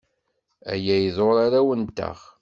Aya 0.71 0.95
iḍurr 0.99 1.37
arraw-nteɣ. 1.45 2.17